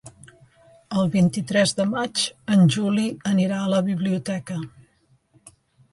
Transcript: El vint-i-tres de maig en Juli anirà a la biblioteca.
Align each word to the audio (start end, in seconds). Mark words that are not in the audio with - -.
El 1.01 1.11
vint-i-tres 1.15 1.73
de 1.81 1.85
maig 1.91 2.23
en 2.55 2.65
Juli 2.77 3.07
anirà 3.35 3.63
a 3.67 3.71
la 3.75 3.83
biblioteca. 3.93 4.59